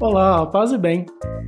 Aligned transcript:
Olá, 0.00 0.46
paz 0.46 0.70
e 0.70 0.78
bem. 0.78 1.06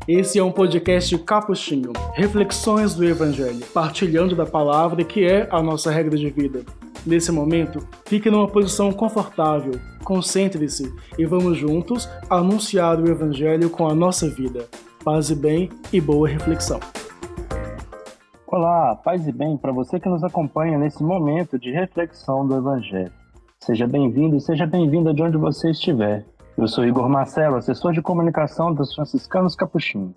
Esse 0.08 0.40
é 0.40 0.42
um 0.42 0.50
podcast 0.50 1.16
capuchinho, 1.18 1.92
reflexões 2.14 2.96
do 2.96 3.04
Evangelho, 3.04 3.64
partilhando 3.72 4.34
da 4.34 4.44
palavra 4.44 5.04
que 5.04 5.24
é 5.24 5.46
a 5.52 5.62
nossa 5.62 5.88
regra 5.88 6.18
de 6.18 6.28
vida. 6.30 6.64
Nesse 7.06 7.30
momento, 7.30 7.78
fique 8.06 8.28
numa 8.28 8.48
posição 8.48 8.90
confortável, 8.90 9.74
concentre-se 10.02 10.92
e 11.16 11.24
vamos 11.24 11.58
juntos 11.58 12.10
anunciar 12.28 12.98
o 12.98 13.08
Evangelho 13.08 13.70
com 13.70 13.86
a 13.86 13.94
nossa 13.94 14.28
vida. 14.28 14.66
Paz 15.04 15.30
e 15.30 15.36
bem 15.36 15.70
e 15.92 16.00
boa 16.00 16.26
reflexão. 16.26 16.80
Olá, 18.48 18.96
paz 18.96 19.28
e 19.28 19.32
bem 19.32 19.56
para 19.56 19.70
você 19.70 20.00
que 20.00 20.08
nos 20.08 20.24
acompanha 20.24 20.76
nesse 20.76 21.04
momento 21.04 21.56
de 21.56 21.70
reflexão 21.70 22.44
do 22.48 22.56
Evangelho. 22.56 23.12
Seja 23.60 23.86
bem-vindo 23.86 24.34
e 24.34 24.40
seja 24.40 24.66
bem-vinda 24.66 25.14
de 25.14 25.22
onde 25.22 25.36
você 25.36 25.70
estiver. 25.70 26.26
Eu 26.56 26.68
sou 26.68 26.84
Igor 26.84 27.08
Marcelo, 27.08 27.56
assessor 27.56 27.92
de 27.92 28.02
comunicação 28.02 28.74
dos 28.74 28.94
franciscanos 28.94 29.54
Capuchinho. 29.54 30.14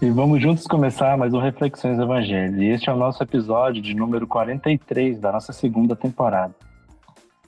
E 0.00 0.10
vamos 0.10 0.42
juntos 0.42 0.66
começar 0.66 1.16
mais 1.16 1.32
um 1.32 1.38
Reflexões 1.38 1.96
do 1.96 2.02
Evangelho. 2.02 2.60
E 2.62 2.70
este 2.70 2.90
é 2.90 2.92
o 2.92 2.96
nosso 2.96 3.22
episódio 3.22 3.80
de 3.80 3.94
número 3.94 4.26
43 4.26 5.20
da 5.20 5.30
nossa 5.30 5.52
segunda 5.52 5.94
temporada. 5.94 6.54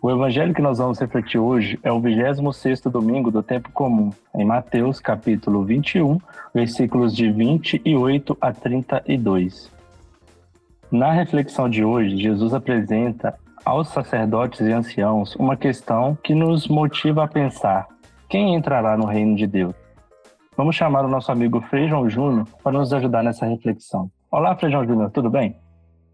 O 0.00 0.10
evangelho 0.10 0.52
que 0.52 0.60
nós 0.60 0.76
vamos 0.76 1.00
refletir 1.00 1.38
hoje 1.38 1.80
é 1.82 1.90
o 1.90 1.98
26º 1.98 2.90
domingo 2.90 3.30
do 3.30 3.42
tempo 3.42 3.70
comum, 3.72 4.12
em 4.34 4.44
Mateus, 4.44 5.00
capítulo 5.00 5.64
21, 5.64 6.18
versículos 6.54 7.16
de 7.16 7.32
28 7.32 8.36
a 8.38 8.52
32. 8.52 9.72
Na 10.92 11.10
reflexão 11.10 11.70
de 11.70 11.82
hoje, 11.82 12.18
Jesus 12.18 12.52
apresenta 12.52 13.34
aos 13.64 13.88
sacerdotes 13.88 14.60
e 14.60 14.72
anciãos 14.72 15.34
uma 15.36 15.56
questão 15.56 16.16
que 16.22 16.34
nos 16.34 16.68
motiva 16.68 17.24
a 17.24 17.28
pensar: 17.28 17.86
quem 18.28 18.54
entrará 18.54 18.96
no 18.96 19.06
reino 19.06 19.36
de 19.36 19.46
Deus? 19.46 19.74
Vamos 20.56 20.76
chamar 20.76 21.04
o 21.04 21.08
nosso 21.08 21.32
amigo 21.32 21.60
Feijão 21.62 22.08
Júnior 22.08 22.46
para 22.62 22.78
nos 22.78 22.92
ajudar 22.92 23.24
nessa 23.24 23.46
reflexão. 23.46 24.10
Olá, 24.30 24.56
Feijão 24.56 24.86
Júnior, 24.86 25.10
tudo 25.10 25.30
bem? 25.30 25.56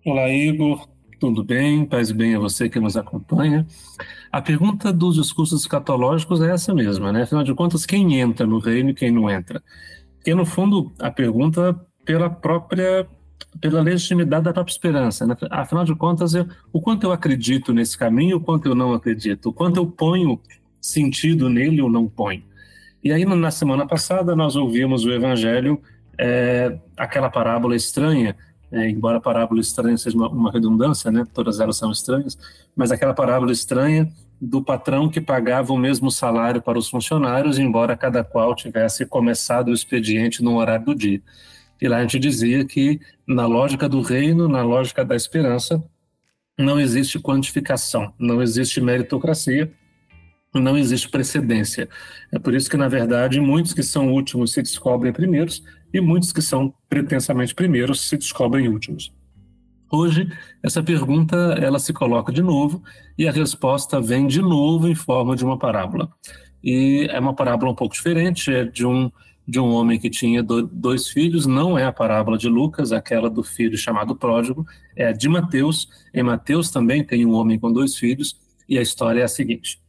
Olá, 0.07 0.29
Igor. 0.29 0.89
Tudo 1.19 1.45
bem? 1.45 1.85
Paz 1.85 2.09
e 2.09 2.15
bem 2.15 2.35
a 2.35 2.39
você 2.39 2.67
que 2.71 2.81
nos 2.81 2.97
acompanha. 2.97 3.67
A 4.33 4.41
pergunta 4.41 4.91
dos 4.91 5.17
discursos 5.17 5.61
escatológicos 5.61 6.41
é 6.41 6.51
essa 6.51 6.73
mesma, 6.73 7.13
né? 7.13 7.25
Afinal 7.25 7.45
de 7.45 7.55
contas, 7.55 7.85
quem 7.85 8.19
entra 8.19 8.47
no 8.47 8.59
reino 8.59 8.89
e 8.89 8.95
quem 8.95 9.11
não 9.11 9.29
entra? 9.29 9.63
Que, 10.25 10.35
no 10.35 10.47
fundo, 10.47 10.91
a 10.99 11.11
pergunta 11.11 11.79
pela 12.07 12.31
própria 12.31 13.07
pela 13.61 13.81
legitimidade 13.81 14.45
da 14.45 14.53
própria 14.53 14.73
esperança. 14.73 15.27
Né? 15.27 15.37
Afinal 15.51 15.85
de 15.85 15.95
contas, 15.95 16.35
eu, 16.35 16.47
o 16.73 16.81
quanto 16.81 17.05
eu 17.05 17.13
acredito 17.13 17.73
nesse 17.73 17.97
caminho, 17.97 18.39
o 18.39 18.41
quanto 18.41 18.67
eu 18.67 18.75
não 18.75 18.93
acredito, 18.93 19.51
o 19.51 19.53
quanto 19.53 19.77
eu 19.77 19.87
ponho 19.87 20.41
sentido 20.81 21.49
nele 21.49 21.83
ou 21.83 21.91
não 21.91 22.09
ponho. 22.09 22.43
E 23.03 23.13
aí, 23.13 23.25
na 23.25 23.51
semana 23.51 23.87
passada, 23.87 24.37
nós 24.37 24.57
ouvimos 24.57 25.05
o 25.05 25.11
Evangelho, 25.11 25.81
é, 26.19 26.79
aquela 26.97 27.31
parábola 27.31 27.75
estranha, 27.75 28.37
é, 28.71 28.89
embora 28.89 29.19
a 29.19 29.21
parábola 29.21 29.61
estranha 29.61 29.97
seja 29.97 30.17
uma, 30.17 30.29
uma, 30.29 30.53
redundância, 30.53 31.11
né? 31.11 31.25
todas 31.33 31.61
elas 31.61 31.77
são 31.77 31.91
estranhas, 31.91 32.39
mas 32.77 32.93
aquela 32.93 33.15
parábola 33.15 33.53
estranha 33.53 34.09
do 34.41 34.63
patrão 34.63 35.09
que 35.09 35.21
pagava 35.21 35.73
o 35.73 35.79
mesmo 35.79 36.11
salário 36.11 36.63
para 36.63 36.79
os 36.79 36.89
funcionários, 36.89 37.59
embora 37.59 37.97
cada 37.97 38.23
qual 38.23 38.55
tivesse 38.55 39.05
começado 39.05 39.69
o 39.69 39.75
expediente 39.75 40.43
no 40.43 40.57
horário 40.57 40.87
do 40.87 40.95
dia. 40.95 41.21
E 41.81 41.89
lá 41.89 41.99
a 41.99 42.03
gente 42.03 42.19
dizia 42.19 42.65
que, 42.65 43.01
na 43.27 43.47
lógica 43.47 43.89
do 43.89 44.01
reino, 44.01 44.49
na 44.49 44.63
lógica 44.63 45.05
da 45.05 45.17
esperança, 45.17 45.83
não 46.59 46.79
existe 46.79 47.19
quantificação, 47.19 48.13
não 48.19 48.43
existe 48.43 48.81
meritocracia, 48.81 49.73
não 50.55 50.77
existe 50.77 51.09
precedência. 51.09 51.89
É 52.33 52.39
por 52.39 52.55
isso 52.55 52.69
que, 52.69 52.77
na 52.77 52.89
verdade, 52.89 53.41
muitos 53.41 53.73
que 53.73 53.83
são 53.83 54.13
últimos 54.13 54.53
se 54.53 54.63
descobrem 54.63 55.13
primeiros 55.13 55.63
e 55.93 56.01
muitos 56.01 56.33
que 56.33 56.43
são 56.43 56.75
pretensamente 56.89 57.55
primeiros 57.55 58.01
se 58.01 58.17
descobrem 58.17 58.69
últimos. 58.69 59.13
Hoje, 59.93 60.29
essa 60.63 60.83
pergunta 60.83 61.37
ela 61.61 61.79
se 61.79 61.93
coloca 61.93 62.33
de 62.33 62.43
novo 62.43 62.83
e 63.19 63.27
a 63.27 63.33
resposta 63.33 64.01
vem 64.01 64.27
de 64.27 64.41
novo 64.41 64.89
em 64.89 64.95
forma 64.95 65.35
de 65.35 65.45
uma 65.45 65.59
parábola. 65.59 66.09
E 66.63 67.09
é 67.11 67.19
uma 67.19 67.35
parábola 67.35 67.73
um 67.73 67.75
pouco 67.75 67.95
diferente, 67.95 68.53
é 68.53 68.65
de 68.65 68.87
um 68.87 69.11
de 69.51 69.59
um 69.59 69.69
homem 69.71 69.99
que 69.99 70.09
tinha 70.09 70.45
dois 70.45 71.09
filhos, 71.09 71.45
não 71.45 71.77
é 71.77 71.85
a 71.85 71.93
parábola 71.93 72.39
de 72.39 72.49
Lucas, 72.49 72.93
aquela 72.93 73.29
do 73.29 73.43
filho 73.43 73.77
chamado 73.77 74.15
pródigo, 74.15 74.65
é 74.95 75.09
a 75.09 75.13
de 75.13 75.29
Mateus. 75.29 75.89
Em 76.15 76.23
Mateus 76.23 76.71
também 76.71 77.03
tem 77.03 77.27
um 77.27 77.33
homem 77.33 77.59
com 77.59 77.73
dois 77.73 77.97
filhos, 77.97 78.39
e 78.69 78.79
a 78.79 78.83
história 78.83 79.23
é 79.23 79.25
a 79.25 79.29
seguinte. 79.29 79.81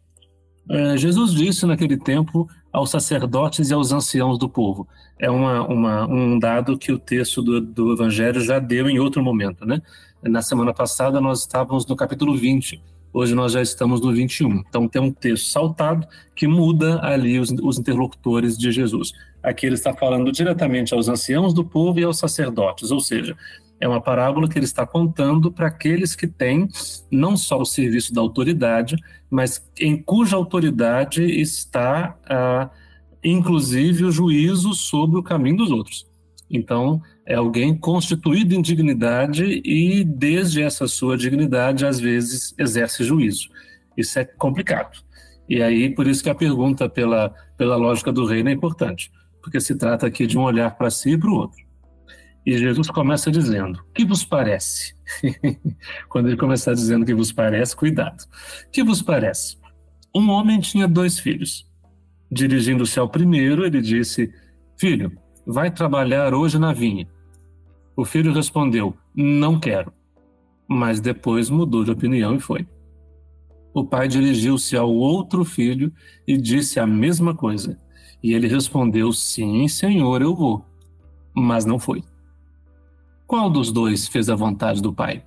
É, 0.67 0.97
Jesus 0.97 1.31
disse 1.31 1.67
naquele 1.67 1.95
tempo 1.95 2.49
aos 2.73 2.89
sacerdotes 2.89 3.69
e 3.69 3.73
aos 3.73 3.91
anciãos 3.91 4.39
do 4.39 4.49
povo. 4.49 4.87
É 5.19 5.29
uma, 5.29 5.61
uma, 5.67 6.07
um 6.07 6.39
dado 6.39 6.75
que 6.75 6.91
o 6.91 6.97
texto 6.97 7.43
do, 7.43 7.61
do 7.61 7.93
Evangelho 7.93 8.41
já 8.41 8.57
deu 8.57 8.89
em 8.89 8.97
outro 8.97 9.23
momento. 9.23 9.63
Né? 9.63 9.79
Na 10.23 10.41
semana 10.41 10.73
passada 10.73 11.21
nós 11.21 11.41
estávamos 11.41 11.85
no 11.85 11.95
capítulo 11.95 12.35
20, 12.35 12.81
Hoje 13.13 13.35
nós 13.35 13.51
já 13.51 13.61
estamos 13.61 13.99
no 13.99 14.13
21. 14.13 14.63
Então 14.67 14.87
tem 14.87 15.01
um 15.01 15.11
texto 15.11 15.51
saltado 15.51 16.07
que 16.33 16.47
muda 16.47 17.01
ali 17.03 17.39
os, 17.39 17.51
os, 17.61 17.77
interlocutores 17.77 18.57
de 18.57 18.71
Jesus. 18.71 19.11
Aqui 19.43 19.65
ele 19.65 19.75
está 19.75 19.93
falando 19.93 20.31
diretamente 20.31 20.93
aos 20.93 21.07
anciãos 21.07 21.53
do 21.53 21.63
povo 21.63 21.99
e 21.99 22.03
aos 22.03 22.19
sacerdotes, 22.19 22.91
ou 22.91 22.99
seja, 22.99 23.35
é 23.79 23.87
uma 23.87 23.99
parábola 23.99 24.47
que 24.47 24.57
ele 24.57 24.65
está 24.65 24.85
contando 24.85 25.51
para 25.51 25.67
aqueles 25.67 26.15
que 26.15 26.27
têm 26.27 26.67
não 27.11 27.35
só 27.35 27.59
o 27.59 27.65
serviço 27.65 28.13
da 28.13 28.21
autoridade, 28.21 28.95
mas 29.29 29.67
em 29.79 29.99
cuja 29.99 30.35
autoridade 30.35 31.23
está, 31.23 32.15
ah, 32.29 32.69
inclusive, 33.23 34.05
o 34.05 34.11
juízo 34.11 34.75
sobre 34.75 35.17
o 35.17 35.23
caminho 35.23 35.57
dos 35.57 35.71
outros. 35.71 36.05
Então, 36.47 37.01
é 37.25 37.35
alguém 37.35 37.75
constituído 37.75 38.53
em 38.53 38.61
dignidade 38.61 39.61
e, 39.65 40.03
desde 40.03 40.61
essa 40.61 40.87
sua 40.87 41.17
dignidade, 41.17 41.85
às 41.85 41.99
vezes 41.99 42.53
exerce 42.59 43.03
juízo. 43.03 43.49
Isso 43.97 44.19
é 44.19 44.25
complicado. 44.25 44.99
E 45.49 45.61
aí, 45.61 45.89
por 45.89 46.07
isso 46.07 46.21
que 46.21 46.29
a 46.29 46.35
pergunta 46.35 46.87
pela, 46.87 47.33
pela 47.57 47.75
lógica 47.75 48.11
do 48.11 48.25
reino 48.25 48.49
é 48.49 48.53
importante, 48.53 49.11
porque 49.41 49.59
se 49.59 49.75
trata 49.75 50.07
aqui 50.07 50.27
de 50.27 50.37
um 50.37 50.41
olhar 50.41 50.75
para 50.77 50.89
si 50.89 51.11
e 51.11 51.17
para 51.17 51.29
o 51.29 51.35
outro. 51.35 51.59
E 52.45 52.57
Jesus 52.57 52.89
começa 52.89 53.31
dizendo: 53.31 53.83
Que 53.93 54.05
vos 54.05 54.23
parece? 54.23 54.95
Quando 56.09 56.27
ele 56.27 56.37
começar 56.37 56.73
dizendo 56.73 57.05
que 57.05 57.13
vos 57.13 57.31
parece, 57.31 57.75
cuidado. 57.75 58.23
Que 58.71 58.83
vos 58.83 59.01
parece? 59.01 59.57
Um 60.15 60.29
homem 60.29 60.59
tinha 60.59 60.87
dois 60.87 61.19
filhos. 61.19 61.67
Dirigindo-se 62.31 62.99
ao 62.99 63.09
primeiro, 63.09 63.65
ele 63.65 63.81
disse: 63.81 64.33
Filho, 64.77 65.11
Vai 65.45 65.71
trabalhar 65.71 66.33
hoje 66.33 66.59
na 66.59 66.71
vinha. 66.71 67.07
O 67.95 68.05
filho 68.05 68.33
respondeu: 68.33 68.95
Não 69.15 69.59
quero. 69.59 69.91
Mas 70.67 70.99
depois 70.99 71.49
mudou 71.49 71.83
de 71.83 71.91
opinião 71.91 72.35
e 72.35 72.39
foi. 72.39 72.67
O 73.73 73.83
pai 73.83 74.07
dirigiu-se 74.07 74.77
ao 74.77 74.93
outro 74.93 75.43
filho 75.43 75.91
e 76.27 76.37
disse 76.37 76.79
a 76.79 76.85
mesma 76.85 77.35
coisa. 77.35 77.79
E 78.23 78.33
ele 78.33 78.47
respondeu: 78.47 79.11
Sim, 79.11 79.67
senhor, 79.67 80.21
eu 80.21 80.35
vou. 80.35 80.65
Mas 81.33 81.65
não 81.65 81.79
foi. 81.79 82.03
Qual 83.25 83.49
dos 83.49 83.71
dois 83.71 84.07
fez 84.07 84.29
a 84.29 84.35
vontade 84.35 84.81
do 84.81 84.93
pai? 84.93 85.23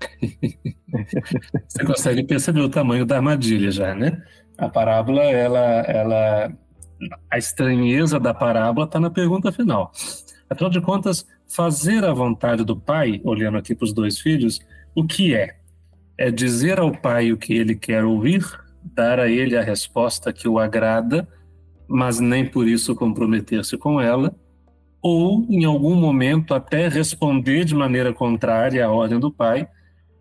Você 1.68 1.84
consegue 1.84 2.22
perceber 2.22 2.60
o 2.60 2.68
tamanho 2.68 3.06
da 3.06 3.16
armadilha 3.16 3.70
já, 3.70 3.94
né? 3.94 4.22
A 4.58 4.68
parábola, 4.68 5.22
ela, 5.22 5.80
ela 5.82 6.52
a 7.30 7.38
estranheza 7.38 8.20
da 8.20 8.34
parábola 8.34 8.86
está 8.86 9.00
na 9.00 9.10
pergunta 9.10 9.50
final. 9.50 9.92
Afinal 10.48 10.70
de 10.70 10.80
contas, 10.80 11.26
fazer 11.48 12.04
a 12.04 12.12
vontade 12.12 12.64
do 12.64 12.76
pai, 12.76 13.20
olhando 13.24 13.56
aqui 13.56 13.74
para 13.74 13.84
os 13.84 13.92
dois 13.92 14.18
filhos, 14.18 14.60
o 14.94 15.04
que 15.04 15.34
é? 15.34 15.56
É 16.18 16.30
dizer 16.30 16.78
ao 16.78 16.92
pai 16.92 17.32
o 17.32 17.36
que 17.36 17.54
ele 17.54 17.74
quer 17.74 18.04
ouvir, 18.04 18.44
dar 18.82 19.18
a 19.18 19.28
ele 19.28 19.56
a 19.56 19.62
resposta 19.62 20.32
que 20.32 20.48
o 20.48 20.58
agrada, 20.58 21.26
mas 21.90 22.20
nem 22.20 22.46
por 22.46 22.68
isso 22.68 22.94
comprometer-se 22.94 23.76
com 23.76 24.00
ela, 24.00 24.32
ou, 25.02 25.44
em 25.48 25.64
algum 25.64 25.96
momento, 25.96 26.54
até 26.54 26.86
responder 26.86 27.64
de 27.64 27.74
maneira 27.74 28.12
contrária 28.12 28.86
à 28.86 28.90
ordem 28.90 29.18
do 29.18 29.32
pai, 29.32 29.68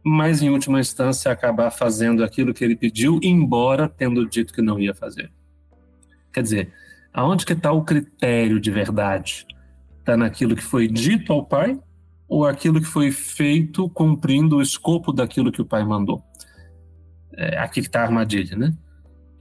mas, 0.04 0.42
em 0.42 0.50
última 0.50 0.80
instância, 0.80 1.31
acabar 1.31 1.69
fazendo 1.69 2.24
aquilo 2.24 2.56
que 2.56 2.63
ele 2.63 2.75
pediu, 2.75 3.19
embora 3.21 3.88
tendo 3.88 4.27
dito 4.27 4.51
que 4.51 4.63
não 4.63 4.80
ia 4.80 4.95
fazer. 4.95 5.31
Quer 6.33 6.42
dizer, 6.42 6.74
aonde 7.13 7.45
que 7.45 7.54
está 7.54 7.71
o 7.71 7.83
critério 7.83 8.60
de 8.60 8.71
verdade? 8.71 9.45
Está 10.00 10.18
naquilo 10.18 10.56
que 10.56 10.63
foi 10.63 10.88
dito 10.88 11.31
ao 11.31 11.45
pai 11.45 11.80
ou 12.27 12.48
aquilo 12.48 12.80
que 12.80 12.88
foi 12.88 13.12
feito 13.12 13.88
cumprindo 13.89 14.57
o 14.57 14.62
escopo 14.62 15.12
daquilo 15.12 15.51
que 15.51 15.62
o 15.62 15.66
pai 15.66 15.83
mandou? 15.83 16.24
É 17.36 17.60
aqui 17.60 17.81
que 17.81 17.88
está 17.88 18.01
a 18.01 18.06
armadilha, 18.06 18.56
né? 18.57 18.74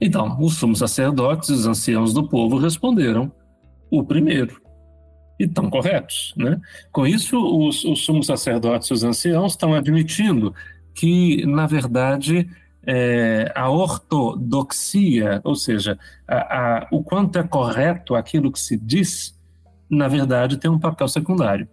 Então, 0.01 0.37
os 0.39 0.55
sumos 0.55 0.79
sacerdotes 0.79 1.49
e 1.49 1.53
os 1.53 1.67
anciãos 1.67 2.13
do 2.13 2.27
povo 2.27 2.57
responderam 2.57 3.31
o 3.91 4.03
primeiro. 4.03 4.61
E 5.39 5.45
estão 5.45 5.69
corretos, 5.69 6.33
né? 6.37 6.59
Com 6.91 7.07
isso, 7.07 7.37
os, 7.37 7.83
os 7.83 8.05
sumos 8.05 8.27
sacerdotes 8.27 8.89
e 8.89 8.93
os 8.93 9.03
anciãos 9.03 9.53
estão 9.53 9.73
admitindo 9.73 10.53
que, 10.93 11.45
na 11.45 11.65
verdade, 11.65 12.49
é, 12.85 13.51
a 13.55 13.69
ortodoxia, 13.69 15.41
ou 15.43 15.55
seja, 15.55 15.97
a, 16.27 16.35
a, 16.35 16.87
o 16.91 17.03
quanto 17.03 17.37
é 17.37 17.43
correto 17.43 18.15
aquilo 18.15 18.51
que 18.51 18.59
se 18.59 18.77
diz, 18.77 19.37
na 19.89 20.07
verdade 20.07 20.57
tem 20.57 20.69
um 20.69 20.79
papel 20.79 21.07
secundário. 21.07 21.67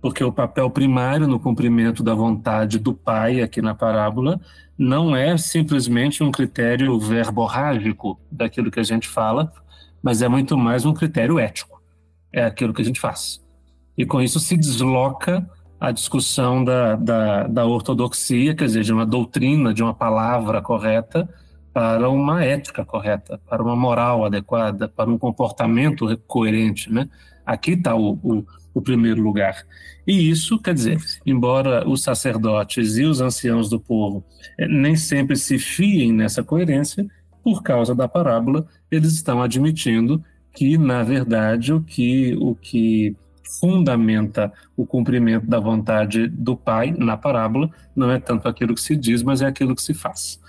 Porque 0.00 0.22
o 0.22 0.32
papel 0.32 0.70
primário 0.70 1.26
no 1.26 1.40
cumprimento 1.40 2.02
da 2.02 2.14
vontade 2.14 2.78
do 2.78 2.92
Pai, 2.92 3.40
aqui 3.40 3.60
na 3.60 3.74
parábola, 3.74 4.40
não 4.78 5.16
é 5.16 5.36
simplesmente 5.36 6.22
um 6.22 6.30
critério 6.30 6.98
verborrágico 6.98 8.20
daquilo 8.30 8.70
que 8.70 8.80
a 8.80 8.84
gente 8.84 9.08
fala, 9.08 9.52
mas 10.02 10.22
é 10.22 10.28
muito 10.28 10.56
mais 10.56 10.84
um 10.84 10.92
critério 10.92 11.38
ético. 11.38 11.80
É 12.32 12.44
aquilo 12.44 12.74
que 12.74 12.82
a 12.82 12.84
gente 12.84 13.00
faz. 13.00 13.42
E 13.96 14.04
com 14.04 14.20
isso 14.20 14.38
se 14.38 14.56
desloca 14.56 15.48
a 15.80 15.90
discussão 15.90 16.64
da, 16.64 16.96
da, 16.96 17.46
da 17.46 17.66
ortodoxia, 17.66 18.54
quer 18.54 18.66
dizer, 18.66 18.82
de 18.82 18.92
uma 18.92 19.06
doutrina, 19.06 19.72
de 19.72 19.82
uma 19.82 19.94
palavra 19.94 20.60
correta, 20.62 21.28
para 21.72 22.08
uma 22.08 22.42
ética 22.42 22.84
correta, 22.84 23.38
para 23.46 23.62
uma 23.62 23.76
moral 23.76 24.24
adequada, 24.24 24.88
para 24.88 25.10
um 25.10 25.18
comportamento 25.18 26.16
coerente. 26.26 26.90
Né? 26.90 27.08
Aqui 27.44 27.72
está 27.72 27.94
o, 27.94 28.12
o, 28.22 28.46
o, 28.78 28.82
primeiro 28.82 29.22
lugar. 29.22 29.64
E 30.06 30.30
isso, 30.30 30.58
quer 30.58 30.74
dizer, 30.74 30.98
embora 31.24 31.88
os 31.88 32.02
sacerdotes 32.02 32.96
e 32.96 33.04
os 33.04 33.20
anciãos 33.20 33.68
do 33.68 33.80
povo 33.80 34.24
eh, 34.58 34.68
nem 34.68 34.96
sempre 34.96 35.36
se 35.36 35.58
fiem 35.58 36.12
nessa 36.12 36.42
coerência, 36.42 37.06
por 37.42 37.62
causa 37.62 37.94
da 37.94 38.08
parábola, 38.08 38.66
eles 38.90 39.12
estão 39.12 39.42
admitindo 39.42 40.22
que, 40.52 40.76
na 40.76 41.02
verdade, 41.02 41.72
o 41.72 41.80
que, 41.82 42.34
o 42.40 42.54
que 42.54 43.14
fundamenta 43.60 44.52
o 44.76 44.84
cumprimento 44.84 45.46
da 45.46 45.60
vontade 45.60 46.28
do 46.28 46.56
Pai 46.56 46.94
na 46.96 47.16
parábola 47.16 47.70
não 47.94 48.10
é 48.10 48.18
tanto 48.18 48.48
aquilo 48.48 48.74
que 48.74 48.80
se 48.80 48.96
diz, 48.96 49.22
mas 49.22 49.42
é 49.42 49.46
aquilo 49.46 49.74
que 49.74 49.82
se 49.82 49.94
faz. 49.94 50.40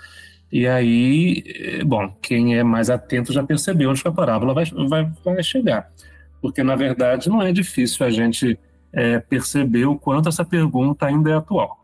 E 0.52 0.66
aí, 0.66 1.44
eh, 1.46 1.84
bom, 1.84 2.10
quem 2.22 2.58
é 2.58 2.64
mais 2.64 2.90
atento 2.90 3.34
já 3.34 3.44
percebeu 3.44 3.90
onde 3.90 4.02
a 4.06 4.12
parábola 4.12 4.54
vai, 4.54 4.66
vai, 4.90 5.12
vai 5.24 5.44
chegar. 5.44 5.92
Porque, 6.42 6.64
na 6.64 6.76
verdade, 6.76 7.30
não 7.30 7.42
é 7.42 7.52
difícil 7.52 8.06
a 8.06 8.10
gente 8.10 8.60
é, 8.94 9.20
perceber 9.20 9.86
o 9.86 9.98
quanto 9.98 10.30
essa 10.30 10.46
pergunta 10.46 11.06
ainda 11.06 11.32
é 11.32 11.34
atual. 11.36 11.84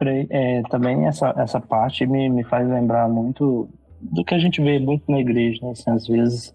É, 0.00 0.62
também 0.70 1.06
essa, 1.06 1.34
essa 1.36 1.60
parte 1.60 2.06
me, 2.06 2.28
me 2.28 2.44
faz 2.44 2.68
lembrar 2.68 3.08
muito 3.08 3.68
do 4.00 4.24
que 4.24 4.34
a 4.34 4.38
gente 4.38 4.62
vê 4.62 4.78
muito 4.78 5.10
na 5.10 5.18
igreja, 5.18 5.58
né? 5.64 5.72
Assim, 5.72 5.90
às 5.90 6.06
vezes 6.06 6.54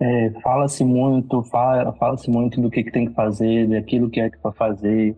é, 0.00 0.30
fala-se 0.42 0.84
muito, 0.84 1.42
fala, 1.44 1.92
fala-se 1.92 2.28
muito 2.28 2.60
do 2.60 2.68
que, 2.68 2.82
que 2.82 2.90
tem 2.90 3.06
que 3.06 3.14
fazer, 3.14 3.68
daquilo 3.68 4.10
que 4.10 4.20
é 4.20 4.28
que 4.28 4.38
para 4.38 4.50
fazer, 4.50 5.16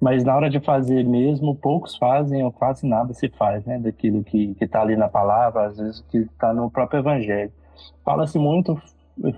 mas 0.00 0.24
na 0.24 0.34
hora 0.34 0.50
de 0.50 0.60
fazer 0.60 1.04
mesmo, 1.04 1.54
poucos 1.54 1.96
fazem 1.96 2.42
ou 2.42 2.52
quase 2.52 2.86
nada 2.86 3.12
se 3.14 3.28
faz, 3.28 3.64
né? 3.64 3.78
Daquilo 3.78 4.24
que 4.24 4.56
está 4.60 4.80
ali 4.82 4.96
na 4.96 5.08
palavra, 5.08 5.66
às 5.66 5.76
vezes 5.76 6.04
que 6.10 6.18
está 6.18 6.52
no 6.52 6.70
próprio 6.70 7.00
evangelho. 7.00 7.52
Fala-se 8.04 8.38
muito 8.38 8.80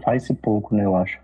faz-se 0.02 0.34
pouco, 0.34 0.74
né? 0.74 0.84
Eu 0.84 0.96
acho. 0.96 1.18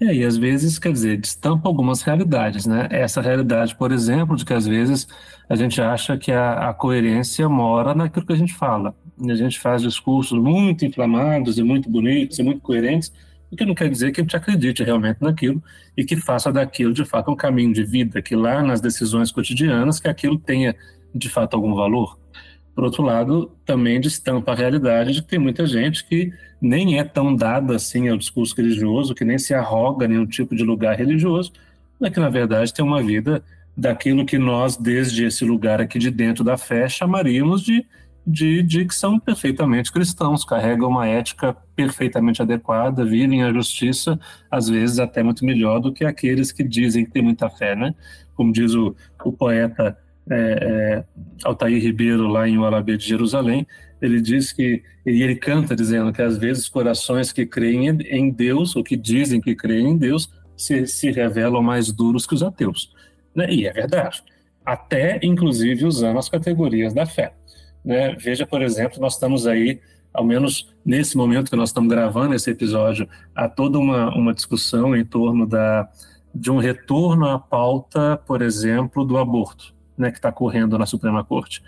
É, 0.00 0.12
e 0.12 0.24
às 0.24 0.36
vezes, 0.36 0.80
quer 0.80 0.92
dizer, 0.92 1.16
destampa 1.16 1.68
algumas 1.68 2.02
realidades, 2.02 2.66
né? 2.66 2.88
Essa 2.90 3.20
realidade, 3.20 3.74
por 3.76 3.92
exemplo, 3.92 4.34
de 4.34 4.44
que 4.44 4.52
às 4.52 4.66
vezes 4.66 5.06
a 5.48 5.54
gente 5.54 5.80
acha 5.80 6.18
que 6.18 6.32
a, 6.32 6.70
a 6.70 6.74
coerência 6.74 7.48
mora 7.48 7.94
naquilo 7.94 8.26
que 8.26 8.32
a 8.32 8.36
gente 8.36 8.52
fala. 8.52 8.94
E 9.20 9.30
a 9.30 9.34
gente 9.36 9.60
faz 9.60 9.82
discursos 9.82 10.36
muito 10.36 10.84
inflamados 10.84 11.56
e 11.56 11.62
muito 11.62 11.88
bonitos 11.88 12.38
e 12.38 12.42
muito 12.42 12.60
coerentes, 12.60 13.12
o 13.50 13.56
que 13.56 13.64
não 13.64 13.74
quer 13.74 13.88
dizer 13.88 14.10
que 14.12 14.20
a 14.20 14.24
gente 14.24 14.34
acredite 14.34 14.82
realmente 14.82 15.18
naquilo 15.20 15.62
e 15.96 16.04
que 16.04 16.16
faça 16.16 16.50
daquilo, 16.50 16.92
de 16.92 17.04
fato, 17.04 17.30
um 17.30 17.36
caminho 17.36 17.72
de 17.72 17.84
vida, 17.84 18.20
que 18.22 18.34
lá 18.34 18.62
nas 18.62 18.80
decisões 18.80 19.30
cotidianas, 19.30 20.00
que 20.00 20.08
aquilo 20.08 20.38
tenha, 20.38 20.74
de 21.14 21.28
fato, 21.28 21.54
algum 21.54 21.74
valor. 21.74 22.18
Por 22.74 22.84
outro 22.84 23.02
lado, 23.02 23.52
também 23.66 24.00
destampa 24.00 24.52
a 24.52 24.54
realidade 24.54 25.12
de 25.12 25.22
que 25.22 25.28
tem 25.28 25.38
muita 25.38 25.66
gente 25.66 26.04
que 26.06 26.32
nem 26.60 26.98
é 26.98 27.04
tão 27.04 27.34
dada 27.34 27.76
assim 27.76 28.08
ao 28.08 28.16
discurso 28.16 28.54
religioso, 28.56 29.14
que 29.14 29.24
nem 29.24 29.38
se 29.38 29.52
arroga 29.52 30.08
nenhum 30.08 30.26
tipo 30.26 30.54
de 30.54 30.64
lugar 30.64 30.96
religioso, 30.96 31.52
mas 32.00 32.12
que 32.12 32.20
na 32.20 32.30
verdade 32.30 32.72
tem 32.72 32.84
uma 32.84 33.02
vida 33.02 33.42
daquilo 33.76 34.24
que 34.24 34.38
nós, 34.38 34.76
desde 34.76 35.24
esse 35.24 35.44
lugar 35.44 35.80
aqui 35.80 35.98
de 35.98 36.10
dentro 36.10 36.44
da 36.44 36.56
fé, 36.56 36.88
chamaríamos 36.88 37.62
de, 37.62 37.84
de, 38.26 38.62
de 38.62 38.84
que 38.84 38.94
são 38.94 39.18
perfeitamente 39.18 39.90
cristãos, 39.92 40.44
carregam 40.44 40.88
uma 40.88 41.06
ética 41.06 41.56
perfeitamente 41.74 42.40
adequada, 42.40 43.04
vivem 43.04 43.42
a 43.42 43.52
justiça, 43.52 44.18
às 44.50 44.68
vezes 44.68 44.98
até 44.98 45.22
muito 45.22 45.44
melhor 45.44 45.80
do 45.80 45.92
que 45.92 46.04
aqueles 46.04 46.52
que 46.52 46.62
dizem 46.62 47.04
que 47.04 47.10
têm 47.10 47.22
muita 47.22 47.48
fé, 47.50 47.74
né? 47.74 47.94
Como 48.34 48.52
diz 48.52 48.74
o, 48.74 48.94
o 49.24 49.32
poeta 49.32 49.96
é, 50.30 50.34
é, 50.36 51.04
Altair 51.44 51.80
Ribeiro, 51.82 52.26
lá 52.26 52.48
em 52.48 52.58
Ualabê 52.58 52.96
de 52.96 53.06
Jerusalém, 53.06 53.66
ele 54.00 54.20
diz 54.20 54.52
que, 54.52 54.82
e 55.06 55.22
ele 55.22 55.36
canta 55.36 55.74
dizendo 55.74 56.12
que 56.12 56.22
às 56.22 56.36
vezes 56.36 56.68
corações 56.68 57.32
que 57.32 57.46
creem 57.46 57.88
em 57.88 58.30
Deus, 58.30 58.74
ou 58.76 58.84
que 58.84 58.96
dizem 58.96 59.40
que 59.40 59.54
creem 59.54 59.90
em 59.90 59.96
Deus, 59.96 60.30
se, 60.56 60.86
se 60.86 61.10
revelam 61.10 61.62
mais 61.62 61.90
duros 61.90 62.26
que 62.26 62.34
os 62.34 62.42
ateus. 62.42 62.92
Né? 63.34 63.46
E 63.50 63.66
é 63.66 63.72
verdade. 63.72 64.22
Até, 64.64 65.18
inclusive, 65.22 65.84
usando 65.84 66.18
as 66.18 66.28
categorias 66.28 66.94
da 66.94 67.06
fé. 67.06 67.32
Né? 67.84 68.14
Veja, 68.16 68.46
por 68.46 68.62
exemplo, 68.62 69.00
nós 69.00 69.14
estamos 69.14 69.46
aí, 69.46 69.80
ao 70.12 70.24
menos 70.24 70.72
nesse 70.84 71.16
momento 71.16 71.50
que 71.50 71.56
nós 71.56 71.70
estamos 71.70 71.88
gravando 71.88 72.34
esse 72.34 72.50
episódio, 72.50 73.08
há 73.34 73.48
toda 73.48 73.78
uma, 73.78 74.14
uma 74.14 74.34
discussão 74.34 74.96
em 74.96 75.04
torno 75.04 75.46
da, 75.46 75.88
de 76.34 76.50
um 76.50 76.58
retorno 76.58 77.28
à 77.28 77.38
pauta, 77.38 78.16
por 78.16 78.42
exemplo, 78.42 79.04
do 79.04 79.16
aborto 79.16 79.72
né, 80.02 80.10
que 80.10 80.18
está 80.18 80.30
correndo 80.30 80.78
na 80.78 80.84
Suprema 80.84 81.24
Corte. 81.24 81.62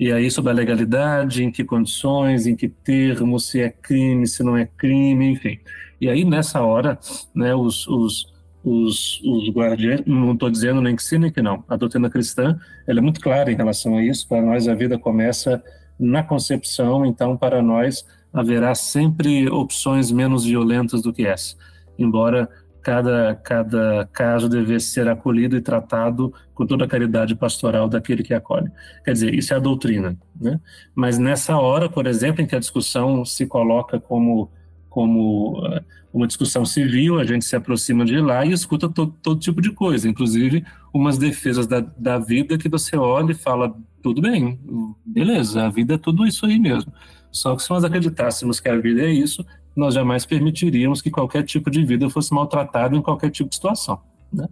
E 0.00 0.10
aí 0.10 0.30
sobre 0.30 0.50
a 0.50 0.54
legalidade, 0.54 1.44
em 1.44 1.50
que 1.50 1.64
condições, 1.64 2.46
em 2.46 2.56
que 2.56 2.68
termos, 2.68 3.48
se 3.48 3.60
é 3.60 3.68
crime, 3.68 4.26
se 4.26 4.42
não 4.42 4.56
é 4.56 4.66
crime, 4.66 5.32
enfim. 5.32 5.58
E 6.00 6.08
aí 6.08 6.24
nessa 6.24 6.62
hora, 6.62 6.98
né, 7.34 7.54
os, 7.54 7.86
os, 7.86 8.32
os, 8.64 9.20
os 9.22 9.48
guardiões, 9.50 10.02
não 10.06 10.32
estou 10.32 10.50
dizendo 10.50 10.80
nem 10.80 10.96
que 10.96 11.02
sim 11.02 11.18
nem 11.18 11.30
que 11.30 11.42
não, 11.42 11.62
a 11.68 11.76
doutrina 11.76 12.08
cristã 12.08 12.58
ela 12.86 12.98
é 12.98 13.02
muito 13.02 13.20
clara 13.20 13.52
em 13.52 13.56
relação 13.56 13.96
a 13.98 14.02
isso, 14.02 14.26
para 14.26 14.42
nós 14.42 14.66
a 14.66 14.74
vida 14.74 14.98
começa 14.98 15.62
na 15.98 16.22
concepção, 16.22 17.04
então 17.06 17.36
para 17.36 17.62
nós 17.62 18.04
haverá 18.32 18.74
sempre 18.74 19.48
opções 19.50 20.10
menos 20.10 20.44
violentas 20.44 21.02
do 21.02 21.12
que 21.12 21.26
essa. 21.26 21.54
Embora 21.98 22.48
cada, 22.82 23.34
cada 23.36 24.08
caso 24.12 24.48
devesse 24.48 24.86
ser 24.86 25.08
acolhido 25.08 25.56
e 25.56 25.60
tratado 25.60 26.32
com 26.54 26.66
toda 26.66 26.84
a 26.84 26.88
caridade 26.88 27.34
pastoral 27.34 27.88
daquele 27.88 28.22
que 28.22 28.34
acolhe. 28.34 28.70
Quer 29.04 29.12
dizer, 29.12 29.34
isso 29.34 29.54
é 29.54 29.56
a 29.56 29.60
doutrina. 29.60 30.16
Né? 30.38 30.60
Mas 30.94 31.18
nessa 31.18 31.56
hora, 31.56 31.88
por 31.88 32.06
exemplo, 32.06 32.42
em 32.42 32.46
que 32.46 32.56
a 32.56 32.58
discussão 32.58 33.24
se 33.24 33.46
coloca 33.46 34.00
como, 34.00 34.50
como 34.90 35.58
uh, 35.60 35.80
uma 36.12 36.26
discussão 36.26 36.66
civil, 36.66 37.18
a 37.18 37.24
gente 37.24 37.44
se 37.44 37.56
aproxima 37.56 38.04
de 38.04 38.20
lá 38.20 38.44
e 38.44 38.52
escuta 38.52 38.88
todo, 38.88 39.14
todo 39.22 39.40
tipo 39.40 39.60
de 39.62 39.70
coisa, 39.72 40.08
inclusive 40.08 40.64
umas 40.92 41.16
defesas 41.16 41.66
da, 41.66 41.80
da 41.80 42.18
vida 42.18 42.58
que 42.58 42.68
você 42.68 42.96
olha 42.96 43.32
e 43.32 43.36
fala: 43.36 43.74
tudo 44.02 44.20
bem, 44.20 44.58
beleza, 45.06 45.64
a 45.64 45.70
vida 45.70 45.94
é 45.94 45.98
tudo 45.98 46.26
isso 46.26 46.44
aí 46.44 46.58
mesmo. 46.58 46.92
Só 47.30 47.56
que 47.56 47.62
se 47.62 47.70
nós 47.70 47.82
acreditássemos 47.82 48.60
que 48.60 48.68
a 48.68 48.76
vida 48.76 49.02
é 49.02 49.10
isso, 49.10 49.44
nós 49.74 49.94
jamais 49.94 50.26
permitiríamos 50.26 51.00
que 51.00 51.10
qualquer 51.10 51.44
tipo 51.44 51.70
de 51.70 51.84
vida 51.84 52.08
fosse 52.10 52.32
maltratado 52.32 52.96
em 52.96 53.02
qualquer 53.02 53.30
tipo 53.30 53.48
de 53.48 53.56
situação. 53.56 54.00
Né? 54.32 54.46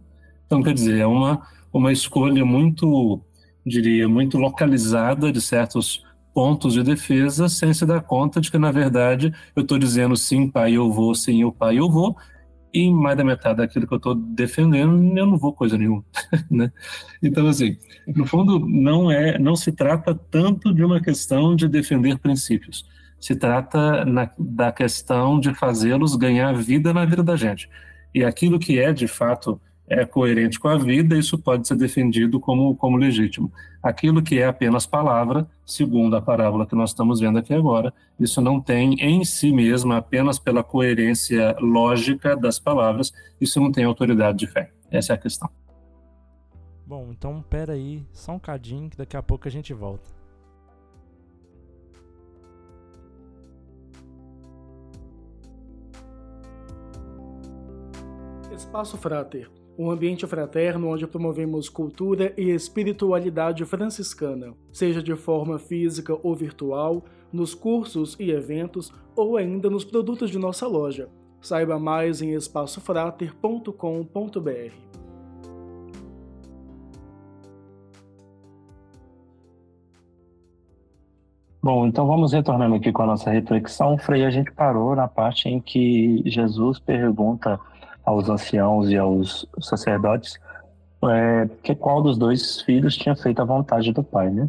Então, 0.46 0.62
quer 0.62 0.74
dizer, 0.74 1.00
é 1.00 1.06
uma, 1.06 1.42
uma 1.72 1.92
escolha 1.92 2.44
muito, 2.44 3.20
diria, 3.64 4.08
muito 4.08 4.38
localizada 4.38 5.30
de 5.30 5.40
certos 5.40 6.04
pontos 6.32 6.74
de 6.74 6.82
defesa, 6.82 7.48
sem 7.48 7.74
se 7.74 7.84
dar 7.84 8.00
conta 8.00 8.40
de 8.40 8.50
que, 8.50 8.58
na 8.58 8.70
verdade, 8.70 9.34
eu 9.54 9.62
estou 9.62 9.78
dizendo 9.78 10.16
sim, 10.16 10.48
pai, 10.48 10.74
eu 10.74 10.90
vou, 10.90 11.14
sim, 11.14 11.42
eu, 11.42 11.52
pai, 11.52 11.78
eu 11.78 11.90
vou, 11.90 12.16
e 12.72 12.90
mais 12.90 13.16
da 13.16 13.24
metade 13.24 13.58
daquilo 13.58 13.86
que 13.86 13.92
eu 13.92 13.96
estou 13.96 14.14
defendendo, 14.14 15.18
eu 15.18 15.26
não 15.26 15.36
vou 15.36 15.52
coisa 15.52 15.76
nenhuma, 15.76 16.04
né? 16.50 16.72
Então, 17.22 17.46
assim, 17.48 17.76
no 18.06 18.24
fundo, 18.26 18.58
não 18.60 19.10
é, 19.10 19.38
não 19.38 19.56
se 19.56 19.72
trata 19.72 20.14
tanto 20.14 20.72
de 20.72 20.84
uma 20.84 21.00
questão 21.00 21.56
de 21.56 21.68
defender 21.68 22.18
princípios, 22.18 22.86
se 23.20 23.36
trata 23.36 24.04
na, 24.04 24.30
da 24.38 24.72
questão 24.72 25.38
de 25.38 25.54
fazê-los 25.54 26.16
ganhar 26.16 26.54
vida 26.54 26.92
na 26.92 27.04
vida 27.04 27.22
da 27.22 27.36
gente. 27.36 27.68
E 28.14 28.24
aquilo 28.24 28.58
que 28.58 28.80
é, 28.80 28.92
de 28.92 29.06
fato, 29.06 29.60
é 29.90 30.04
coerente 30.04 30.58
com 30.58 30.68
a 30.68 30.78
vida, 30.78 31.18
isso 31.18 31.36
pode 31.36 31.66
ser 31.66 31.74
defendido 31.74 32.38
como, 32.38 32.76
como 32.76 32.96
legítimo. 32.96 33.52
Aquilo 33.82 34.22
que 34.22 34.38
é 34.38 34.46
apenas 34.46 34.86
palavra, 34.86 35.48
segundo 35.66 36.14
a 36.14 36.22
parábola 36.22 36.64
que 36.64 36.76
nós 36.76 36.90
estamos 36.90 37.18
vendo 37.18 37.38
aqui 37.38 37.52
agora, 37.52 37.92
isso 38.18 38.40
não 38.40 38.60
tem 38.60 38.94
em 39.00 39.24
si 39.24 39.50
mesmo, 39.50 39.92
apenas 39.92 40.38
pela 40.38 40.62
coerência 40.62 41.56
lógica 41.58 42.36
das 42.36 42.60
palavras, 42.60 43.12
isso 43.40 43.60
não 43.60 43.72
tem 43.72 43.84
autoridade 43.84 44.38
de 44.38 44.46
fé. 44.46 44.70
Essa 44.92 45.12
é 45.12 45.16
a 45.16 45.18
questão. 45.18 45.50
Bom, 46.86 47.08
então 47.10 47.42
pera 47.42 47.72
aí, 47.72 48.04
só 48.12 48.32
um 48.32 48.38
cadinho 48.38 48.88
que 48.88 48.96
daqui 48.96 49.16
a 49.16 49.22
pouco 49.22 49.48
a 49.48 49.50
gente 49.50 49.74
volta. 49.74 50.19
Espaço 58.60 58.98
Frater, 58.98 59.50
um 59.78 59.90
ambiente 59.90 60.26
fraterno 60.26 60.88
onde 60.88 61.06
promovemos 61.06 61.70
cultura 61.70 62.34
e 62.36 62.50
espiritualidade 62.50 63.64
franciscana, 63.64 64.52
seja 64.70 65.02
de 65.02 65.16
forma 65.16 65.58
física 65.58 66.14
ou 66.22 66.36
virtual, 66.36 67.02
nos 67.32 67.54
cursos 67.54 68.14
e 68.20 68.30
eventos 68.30 68.92
ou 69.16 69.38
ainda 69.38 69.70
nos 69.70 69.82
produtos 69.82 70.30
de 70.30 70.38
nossa 70.38 70.66
loja. 70.66 71.08
Saiba 71.40 71.78
mais 71.78 72.20
em 72.20 72.34
espaçofrater.com.br. 72.34 74.74
Bom, 81.62 81.86
então 81.86 82.06
vamos 82.06 82.34
retornando 82.34 82.74
aqui 82.74 82.92
com 82.92 83.02
a 83.02 83.06
nossa 83.06 83.30
reflexão. 83.30 83.96
Frei, 83.96 84.26
a 84.26 84.30
gente 84.30 84.52
parou 84.52 84.94
na 84.94 85.08
parte 85.08 85.48
em 85.48 85.60
que 85.60 86.22
Jesus 86.26 86.78
pergunta 86.78 87.58
aos 88.10 88.28
anciãos 88.28 88.90
e 88.90 88.96
aos 88.96 89.46
sacerdotes 89.60 90.38
é, 91.08 91.48
que 91.62 91.74
qual 91.74 92.02
dos 92.02 92.18
dois 92.18 92.60
filhos 92.60 92.96
tinha 92.96 93.16
feito 93.16 93.40
a 93.40 93.44
vontade 93.44 93.92
do 93.92 94.02
pai, 94.02 94.30
né? 94.30 94.48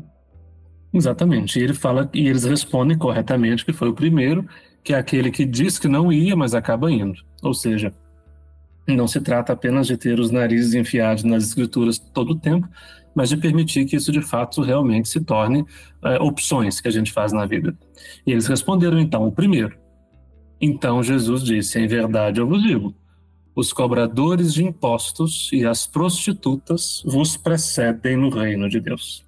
Exatamente. 0.93 1.57
E 1.57 1.63
ele 1.63 1.73
fala 1.73 2.09
e 2.13 2.27
eles 2.27 2.43
respondem 2.43 2.97
corretamente 2.97 3.63
que 3.63 3.71
foi 3.71 3.89
o 3.89 3.93
primeiro, 3.93 4.45
que 4.83 4.93
é 4.93 4.97
aquele 4.97 5.31
que 5.31 5.45
diz 5.45 5.79
que 5.79 5.87
não 5.87 6.11
ia, 6.11 6.35
mas 6.35 6.53
acaba 6.53 6.91
indo. 6.91 7.17
Ou 7.41 7.53
seja, 7.53 7.93
não 8.87 9.07
se 9.07 9.21
trata 9.21 9.53
apenas 9.53 9.87
de 9.87 9.95
ter 9.95 10.19
os 10.19 10.31
narizes 10.31 10.73
enfiados 10.73 11.23
nas 11.23 11.43
escrituras 11.43 11.97
todo 11.97 12.31
o 12.31 12.39
tempo, 12.39 12.67
mas 13.15 13.29
de 13.29 13.37
permitir 13.37 13.85
que 13.85 13.95
isso 13.95 14.11
de 14.11 14.21
fato 14.21 14.61
realmente 14.61 15.07
se 15.07 15.21
torne 15.21 15.65
é, 16.03 16.17
opções 16.21 16.81
que 16.81 16.87
a 16.89 16.91
gente 16.91 17.13
faz 17.13 17.31
na 17.31 17.45
vida. 17.45 17.73
E 18.27 18.31
eles 18.31 18.47
responderam 18.47 18.99
então 18.99 19.25
o 19.25 19.31
primeiro. 19.31 19.77
Então 20.59 21.01
Jesus 21.01 21.43
disse: 21.43 21.79
Em 21.79 21.87
verdade 21.87 22.41
eu 22.41 22.47
vos 22.47 22.61
digo, 22.61 22.93
os 23.55 23.73
cobradores 23.73 24.53
de 24.53 24.63
impostos 24.63 25.49
e 25.51 25.65
as 25.65 25.85
prostitutas 25.85 27.03
vos 27.05 27.35
precedem 27.35 28.17
no 28.17 28.29
reino 28.29 28.69
de 28.69 28.79
Deus. 28.79 29.25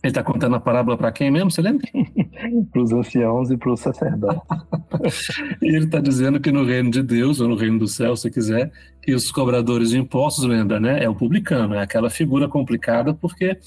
Ele 0.00 0.12
está 0.12 0.22
contando 0.22 0.54
a 0.54 0.60
parábola 0.60 0.96
para 0.96 1.10
quem 1.10 1.28
mesmo? 1.28 1.50
Você 1.50 1.60
lembra? 1.60 1.84
para 2.70 2.82
os 2.82 2.92
anciãos 2.92 3.50
e 3.50 3.56
para 3.56 3.72
os 3.72 3.80
sacerdotes. 3.80 4.40
e 5.60 5.66
ele 5.66 5.86
está 5.86 5.98
dizendo 5.98 6.38
que 6.38 6.52
no 6.52 6.64
reino 6.64 6.88
de 6.90 7.02
Deus, 7.02 7.40
ou 7.40 7.48
no 7.48 7.56
reino 7.56 7.80
do 7.80 7.88
céu, 7.88 8.16
se 8.16 8.30
quiser, 8.30 8.70
que 9.02 9.12
os 9.12 9.32
cobradores 9.32 9.90
de 9.90 9.98
impostos, 9.98 10.44
lembra, 10.44 10.78
né? 10.78 11.02
É 11.02 11.08
o 11.08 11.16
publicano, 11.16 11.74
é 11.74 11.82
aquela 11.82 12.08
figura 12.10 12.46
complicada, 12.46 13.12
porque 13.12 13.58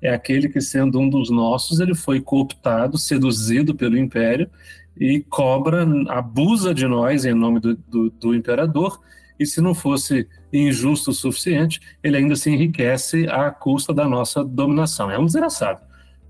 é 0.00 0.14
aquele 0.14 0.48
que, 0.48 0.60
sendo 0.60 1.00
um 1.00 1.08
dos 1.08 1.28
nossos, 1.28 1.80
ele 1.80 1.94
foi 1.94 2.20
cooptado, 2.20 2.96
seduzido 2.96 3.74
pelo 3.74 3.98
império 3.98 4.48
e 4.96 5.20
cobra, 5.28 5.84
abusa 6.08 6.72
de 6.72 6.86
nós 6.86 7.24
em 7.24 7.34
nome 7.34 7.58
do, 7.58 7.74
do, 7.74 8.10
do 8.10 8.34
imperador. 8.34 9.00
E 9.40 9.46
se 9.46 9.60
não 9.60 9.74
fosse 9.74 10.28
injusto 10.52 11.10
o 11.10 11.14
suficiente, 11.14 11.80
ele 12.02 12.18
ainda 12.18 12.36
se 12.36 12.50
enriquece 12.50 13.26
à 13.26 13.50
custa 13.50 13.92
da 13.92 14.06
nossa 14.06 14.44
dominação. 14.44 15.10
É 15.10 15.18
um 15.18 15.24
desgraçado. 15.24 15.80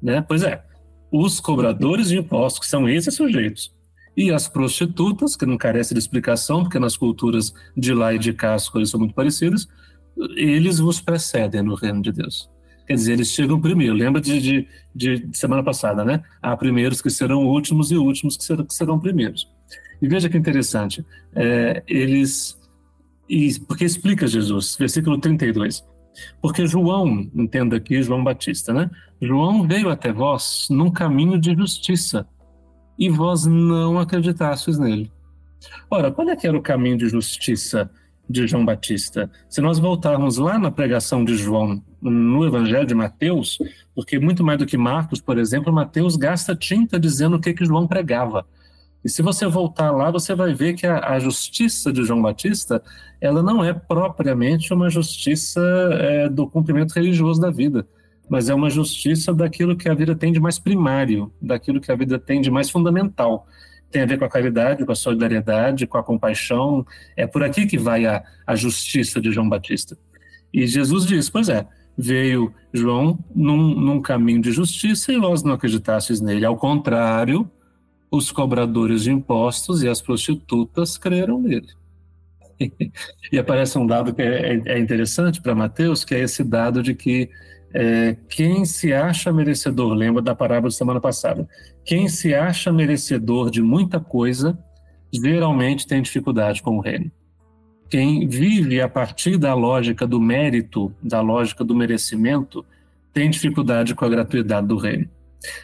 Né? 0.00 0.25
Pois 0.26 0.45
é, 0.45 0.62
os 1.12 1.40
cobradores 1.40 2.09
de 2.09 2.19
impostos, 2.19 2.61
que 2.61 2.71
são 2.71 2.88
esses 2.88 3.14
sujeitos, 3.14 3.75
e 4.17 4.31
as 4.33 4.49
prostitutas, 4.49 5.35
que 5.35 5.45
não 5.45 5.57
carece 5.57 5.93
de 5.93 5.99
explicação, 5.99 6.62
porque 6.62 6.79
nas 6.79 6.97
culturas 6.97 7.52
de 7.76 7.93
lá 7.93 8.14
e 8.14 8.19
de 8.19 8.33
cá 8.33 8.55
as 8.55 8.69
coisas 8.69 8.90
são 8.90 9.00
muito 9.00 9.14
parecidas, 9.14 9.67
eles 10.37 10.79
vos 10.79 11.00
precedem 11.00 11.62
no 11.62 11.75
reino 11.75 12.02
de 12.02 12.12
Deus. 12.12 12.49
Quer 12.87 12.95
dizer, 12.95 13.12
eles 13.12 13.29
chegam 13.29 13.61
primeiro. 13.61 13.95
Lembra 13.95 14.21
de, 14.21 14.40
de, 14.40 14.69
de 14.95 15.38
semana 15.38 15.62
passada, 15.62 16.05
né? 16.05 16.23
Há 16.43 16.57
primeiros 16.57 17.00
que 17.00 17.09
serão 17.09 17.47
últimos 17.47 17.90
e 17.90 17.97
últimos 17.97 18.37
que 18.37 18.45
serão, 18.45 18.64
que 18.64 18.75
serão 18.75 18.99
primeiros. 18.99 19.49
E 20.02 20.09
veja 20.09 20.29
que 20.29 20.37
interessante, 20.37 21.05
é, 21.35 21.83
eles. 21.87 22.59
E, 23.30 23.60
porque 23.60 23.84
explica 23.84 24.26
Jesus, 24.26 24.76
versículo 24.76 25.16
32. 25.16 25.84
Porque 26.42 26.66
João, 26.66 27.30
entenda 27.32 27.76
aqui 27.76 28.02
João 28.02 28.25
Batista, 28.25 28.75
né? 28.75 28.90
João 29.22 29.68
veio 29.68 29.88
até 29.88 30.12
vós 30.12 30.66
num 30.68 30.90
caminho 30.90 31.38
de 31.38 31.54
justiça 31.54 32.26
e 32.99 33.08
vós 33.08 33.46
não 33.46 34.00
acreditastes 34.00 34.80
nele. 34.80 35.12
Ora, 35.88 36.10
qual 36.10 36.28
é 36.28 36.34
que 36.34 36.46
era 36.46 36.58
o 36.58 36.62
caminho 36.62 36.99
de 36.99 37.08
justiça 37.08 37.88
de 38.28 38.49
João 38.49 38.64
Batista? 38.64 39.30
Se 39.49 39.60
nós 39.60 39.78
voltarmos 39.78 40.37
lá 40.37 40.58
na 40.58 40.72
pregação 40.72 41.25
de 41.25 41.37
João, 41.37 41.80
no 42.02 42.44
Evangelho 42.44 42.87
de 42.87 42.96
Mateus, 42.96 43.58
porque 43.94 44.18
muito 44.18 44.42
mais 44.42 44.58
do 44.58 44.66
que 44.66 44.76
Marcos, 44.76 45.20
por 45.20 45.38
exemplo, 45.38 45.72
Mateus 45.72 46.16
gasta 46.16 46.56
tinta 46.56 46.99
dizendo 46.99 47.37
o 47.37 47.40
que, 47.40 47.54
que 47.54 47.64
João 47.64 47.87
pregava. 47.87 48.44
E 49.04 49.09
se 49.09 49.23
você 49.23 49.47
voltar 49.47 49.90
lá, 49.90 50.11
você 50.11 50.35
vai 50.35 50.52
ver 50.52 50.75
que 50.75 50.87
a, 50.87 51.14
a, 51.14 51.19
justiça 51.19 51.92
de 51.92 52.04
João 52.04 52.21
Batista, 52.21 52.83
ela 53.21 53.42
não 53.42 53.64
é 53.64 53.73
propriamente 53.73 54.73
uma 54.75 54.90
justiça 54.90 55.61
é, 55.92 56.28
do 56.28 56.47
cumprimento 56.47 56.92
religioso 56.92 57.40
da 57.40 57.50
vida, 57.50 57.87
mas 58.28 58.50
é 58.50 58.54
uma 58.54 58.69
justiça 58.69 59.33
daquilo 59.33 59.76
que 59.76 59.88
a 59.88 59.95
vida 59.95 60.14
tem 60.14 60.33
de 60.33 60.38
mais 60.38 60.59
primário, 60.59 61.33
daquilo 61.40 61.80
que 61.80 61.90
a 61.90 61.97
vida 61.97 62.19
tem 62.19 62.40
de 62.40 62.50
mais 62.50 62.71
fundamental. 62.71 63.47
Tem 63.90 64.02
a 64.02 64.07
ver 64.07 64.19
com 64.19 64.25
a 64.25 64.28
caridade, 64.28 64.85
com 64.85 64.92
a 64.92 64.95
solidariedade, 64.95 65.87
com 65.87 65.99
a 65.99 66.02
compaixão. 66.02 66.87
É 67.16 67.26
por 67.26 67.42
aqui 67.42 67.66
que 67.66 67.76
vai 67.76 68.07
a, 68.07 68.23
a 68.47 68.54
justiça 68.54 69.21
de 69.21 69.33
João 69.33 69.49
Batista. 69.49 69.99
E 70.52 70.64
Jesus 70.66 71.04
diz: 71.04 71.28
Pois 71.28 71.49
é, 71.49 71.66
veio 71.99 72.54
João 72.73 73.19
num, 73.35 73.75
num 73.75 74.00
caminho 74.00 74.40
de 74.40 74.52
justiça 74.52 75.12
e 75.12 75.19
vós 75.19 75.42
não 75.42 75.54
acreditastes 75.54 76.21
nele. 76.21 76.45
Ao 76.45 76.57
contrário, 76.57 77.50
os 78.11 78.33
cobradores 78.33 79.05
de 79.05 79.11
impostos 79.11 79.83
e 79.83 79.88
as 79.88 80.00
prostitutas 80.00 80.99
creram 80.99 81.40
nele. 81.40 81.69
e 83.33 83.38
aparece 83.38 83.79
um 83.79 83.87
dado 83.87 84.12
que 84.12 84.23
é, 84.23 84.61
é 84.67 84.79
interessante 84.79 85.40
para 85.40 85.55
Mateus, 85.55 86.05
que 86.05 86.14
é 86.14 86.21
esse 86.21 86.45
dado 86.45 86.83
de 86.83 86.95
que 86.95 87.31
é, 87.73 88.17
quem 88.29 88.64
se 88.64 88.93
acha 88.93 89.33
merecedor, 89.33 89.95
lembra 89.95 90.21
da 90.21 90.35
parábola 90.35 90.71
da 90.71 90.76
semana 90.76 91.00
passada, 91.00 91.49
quem 91.85 92.09
se 92.09 92.35
acha 92.35 92.73
merecedor 92.73 93.50
de 93.50 93.62
muita 93.62 94.00
coisa, 94.00 94.59
geralmente 95.12 95.87
tem 95.87 96.02
dificuldade 96.02 96.62
com 96.62 96.76
o 96.76 96.81
reino. 96.81 97.11
Quem 97.88 98.29
vive 98.29 98.81
a 98.81 98.88
partir 98.88 99.37
da 99.37 99.55
lógica 99.55 100.07
do 100.07 100.21
mérito, 100.21 100.93
da 101.02 101.21
lógica 101.21 101.64
do 101.64 101.75
merecimento, 101.75 102.64
tem 103.12 103.31
dificuldade 103.31 103.95
com 103.95 104.05
a 104.05 104.09
gratuidade 104.09 104.67
do 104.67 104.76
reino. 104.76 105.09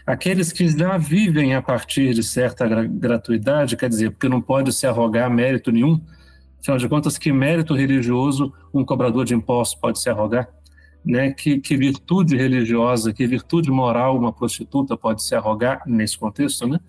Aqueles 0.06 0.52
que 0.52 0.68
já 0.68 0.96
vivem 0.96 1.54
a 1.54 1.60
partir 1.60 2.14
de 2.14 2.22
certa 2.22 2.66
gratuidade, 2.86 3.76
quer 3.76 3.88
dizer, 3.88 4.10
porque 4.10 4.28
não 4.28 4.40
pode 4.40 4.72
se 4.72 4.86
arrogar 4.86 5.30
mérito 5.30 5.70
nenhum, 5.70 6.00
afinal 6.60 6.78
de 6.78 6.88
contas, 6.88 7.18
que 7.18 7.32
mérito 7.32 7.74
religioso 7.74 8.52
um 8.72 8.84
cobrador 8.84 9.24
de 9.24 9.34
impostos 9.34 9.78
pode 9.78 10.00
se 10.00 10.08
arrogar? 10.08 10.48
Né? 11.04 11.30
Que, 11.32 11.60
que 11.60 11.76
virtude 11.76 12.36
religiosa, 12.36 13.12
que 13.12 13.26
virtude 13.26 13.70
moral 13.70 14.16
uma 14.16 14.32
prostituta 14.32 14.96
pode 14.96 15.22
se 15.22 15.34
arrogar 15.34 15.82
nesse 15.86 16.18
contexto? 16.18 16.66
Né? 16.66 16.80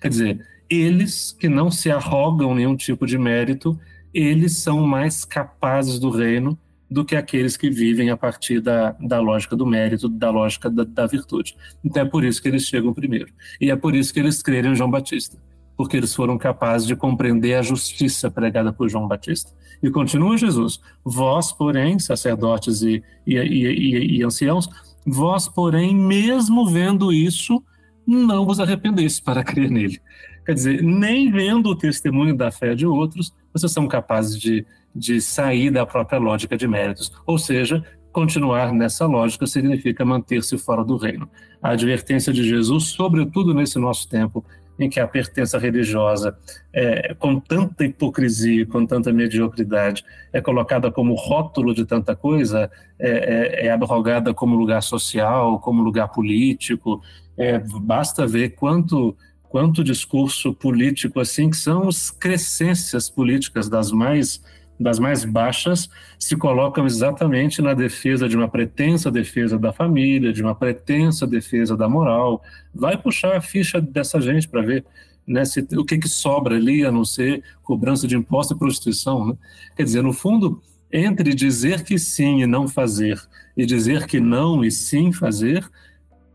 Quer 0.00 0.08
dizer, 0.08 0.46
eles 0.68 1.32
que 1.32 1.48
não 1.48 1.70
se 1.70 1.90
arrogam 1.90 2.54
nenhum 2.54 2.76
tipo 2.76 3.06
de 3.06 3.18
mérito, 3.18 3.78
eles 4.12 4.58
são 4.58 4.86
mais 4.86 5.24
capazes 5.24 5.98
do 5.98 6.10
reino 6.10 6.58
do 6.94 7.04
que 7.04 7.16
aqueles 7.16 7.56
que 7.56 7.68
vivem 7.68 8.08
a 8.10 8.16
partir 8.16 8.60
da, 8.60 8.92
da 9.00 9.18
lógica 9.18 9.56
do 9.56 9.66
mérito, 9.66 10.08
da 10.08 10.30
lógica 10.30 10.70
da, 10.70 10.84
da 10.84 11.06
virtude. 11.08 11.56
Então 11.84 12.04
é 12.04 12.06
por 12.06 12.22
isso 12.22 12.40
que 12.40 12.46
eles 12.46 12.62
chegam 12.62 12.94
primeiro. 12.94 13.32
E 13.60 13.68
é 13.68 13.74
por 13.74 13.96
isso 13.96 14.14
que 14.14 14.20
eles 14.20 14.40
creram 14.40 14.70
em 14.70 14.76
João 14.76 14.88
Batista, 14.88 15.36
porque 15.76 15.96
eles 15.96 16.14
foram 16.14 16.38
capazes 16.38 16.86
de 16.86 16.94
compreender 16.94 17.54
a 17.54 17.62
justiça 17.62 18.30
pregada 18.30 18.72
por 18.72 18.88
João 18.88 19.08
Batista. 19.08 19.50
E 19.82 19.90
continua 19.90 20.38
Jesus: 20.38 20.80
Vós, 21.04 21.50
porém, 21.50 21.98
sacerdotes 21.98 22.80
e, 22.82 23.02
e, 23.26 23.38
e, 23.38 24.18
e 24.18 24.22
anciãos, 24.22 24.68
vós, 25.04 25.48
porém, 25.48 25.92
mesmo 25.92 26.64
vendo 26.70 27.12
isso, 27.12 27.60
não 28.06 28.46
vos 28.46 28.60
arrependeste 28.60 29.20
para 29.20 29.42
crer 29.42 29.68
nele. 29.68 30.00
Quer 30.46 30.54
dizer, 30.54 30.80
nem 30.80 31.28
vendo 31.28 31.70
o 31.70 31.76
testemunho 31.76 32.36
da 32.36 32.52
fé 32.52 32.76
de 32.76 32.86
outros, 32.86 33.34
vocês 33.52 33.72
são 33.72 33.88
capazes 33.88 34.38
de, 34.38 34.64
de 34.94 35.20
sair 35.20 35.70
da 35.70 35.84
própria 35.84 36.18
lógica 36.18 36.56
de 36.56 36.68
méritos. 36.68 37.12
Ou 37.26 37.38
seja, 37.38 37.84
continuar 38.12 38.72
nessa 38.72 39.06
lógica 39.06 39.46
significa 39.46 40.04
manter-se 40.04 40.56
fora 40.56 40.84
do 40.84 40.96
reino. 40.96 41.28
A 41.62 41.70
advertência 41.70 42.32
de 42.32 42.48
Jesus, 42.48 42.84
sobretudo 42.84 43.52
nesse 43.52 43.78
nosso 43.78 44.08
tempo, 44.08 44.44
em 44.78 44.88
que 44.88 45.00
a 45.00 45.06
pertença 45.06 45.58
religiosa, 45.58 46.36
é, 46.72 47.14
com 47.14 47.38
tanta 47.38 47.84
hipocrisia, 47.84 48.66
com 48.66 48.84
tanta 48.84 49.12
mediocridade, 49.12 50.04
é 50.32 50.40
colocada 50.40 50.90
como 50.90 51.14
rótulo 51.14 51.74
de 51.74 51.84
tanta 51.84 52.14
coisa, 52.16 52.70
é, 52.98 53.62
é, 53.62 53.66
é 53.66 53.70
abrogada 53.70 54.34
como 54.34 54.56
lugar 54.56 54.82
social, 54.82 55.58
como 55.60 55.82
lugar 55.82 56.08
político. 56.08 57.00
É, 57.36 57.58
basta 57.58 58.26
ver 58.26 58.50
quanto 58.50 59.16
quanto 59.54 59.84
discurso 59.84 60.52
político 60.52 61.20
assim 61.20 61.48
que 61.48 61.56
são 61.56 61.86
as 61.86 62.10
crescências 62.10 63.08
políticas 63.08 63.68
das 63.68 63.92
mais 63.92 64.42
das 64.84 64.98
mais 64.98 65.24
baixas 65.24 65.88
se 66.18 66.36
colocam 66.36 66.84
exatamente 66.84 67.62
na 67.62 67.72
defesa 67.72 68.28
de 68.28 68.36
uma 68.36 68.48
pretensa 68.48 69.10
defesa 69.10 69.58
da 69.58 69.72
família, 69.72 70.30
de 70.30 70.42
uma 70.42 70.54
pretensa 70.54 71.26
defesa 71.26 71.74
da 71.74 71.88
moral. 71.88 72.42
Vai 72.74 72.98
puxar 72.98 73.34
a 73.34 73.40
ficha 73.40 73.80
dessa 73.80 74.20
gente 74.20 74.46
para 74.46 74.60
ver 74.60 74.84
né, 75.26 75.42
se, 75.46 75.66
o 75.74 75.86
que, 75.86 75.96
que 75.96 76.08
sobra 76.08 76.56
ali 76.56 76.84
a 76.84 76.92
não 76.92 77.02
ser 77.02 77.42
cobrança 77.62 78.06
de 78.06 78.14
imposto 78.14 78.52
e 78.52 78.58
prostituição. 78.58 79.26
Né? 79.26 79.34
Quer 79.74 79.84
dizer, 79.84 80.02
no 80.02 80.12
fundo, 80.12 80.60
entre 80.92 81.34
dizer 81.34 81.82
que 81.82 81.98
sim 81.98 82.42
e 82.42 82.46
não 82.46 82.68
fazer, 82.68 83.18
e 83.56 83.64
dizer 83.64 84.06
que 84.06 84.20
não 84.20 84.62
e 84.62 84.70
sim 84.70 85.14
fazer, 85.14 85.66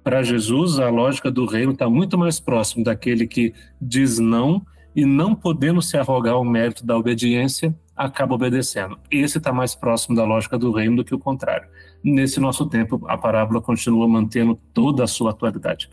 para 0.03 0.23
Jesus 0.23 0.79
a 0.79 0.89
lógica 0.89 1.29
do 1.29 1.45
reino 1.45 1.73
está 1.73 1.87
muito 1.87 2.17
mais 2.17 2.39
próximo 2.39 2.83
daquele 2.83 3.27
que 3.27 3.53
diz 3.79 4.17
não 4.17 4.65
e 4.95 5.05
não 5.05 5.35
podendo 5.35 5.83
se 5.83 5.97
arrogar 5.97 6.39
o 6.39 6.43
mérito 6.43 6.83
da 6.83 6.97
obediência, 6.97 7.75
acaba 7.99 8.33
obedecendo. 8.33 8.97
Esse 9.11 9.39
está 9.39 9.51
mais 9.51 9.75
próximo 9.75 10.15
da 10.15 10.23
lógica 10.23 10.57
do 10.57 10.71
reino 10.71 10.95
do 10.95 11.03
que 11.03 11.13
o 11.13 11.19
contrário. 11.19 11.67
Nesse 12.01 12.39
nosso 12.39 12.65
tempo, 12.65 13.05
a 13.09 13.17
parábola 13.17 13.61
continua 13.61 14.07
mantendo 14.07 14.57
toda 14.73 15.03
a 15.03 15.07
sua 15.07 15.31
atualidade. 15.31 15.89